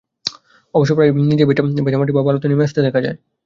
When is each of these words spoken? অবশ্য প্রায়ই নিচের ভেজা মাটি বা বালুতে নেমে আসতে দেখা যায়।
অবশ্য 0.73 0.91
প্রায়ই 0.95 1.13
নিচের 1.21 1.47
ভেজা 1.79 1.99
মাটি 1.99 2.11
বা 2.13 2.21
বালুতে 2.25 2.47
নেমে 2.47 2.65
আসতে 2.67 2.79
দেখা 2.85 2.99
যায়। 3.05 3.17